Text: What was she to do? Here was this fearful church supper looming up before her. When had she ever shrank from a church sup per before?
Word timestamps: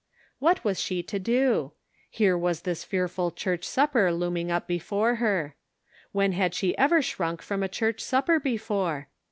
What 0.39 0.63
was 0.63 0.81
she 0.81 1.03
to 1.03 1.19
do? 1.19 1.73
Here 2.09 2.35
was 2.35 2.63
this 2.63 2.83
fearful 2.83 3.29
church 3.29 3.63
supper 3.63 4.11
looming 4.11 4.49
up 4.49 4.65
before 4.65 5.17
her. 5.17 5.53
When 6.11 6.31
had 6.31 6.55
she 6.55 6.75
ever 6.75 7.03
shrank 7.03 7.43
from 7.43 7.61
a 7.61 7.69
church 7.69 8.01
sup 8.01 8.25
per 8.25 8.39
before? 8.39 9.09